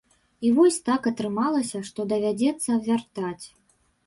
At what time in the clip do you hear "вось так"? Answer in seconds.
0.55-1.05